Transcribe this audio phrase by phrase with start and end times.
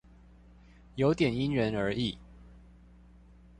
[0.95, 2.17] 有點因人而異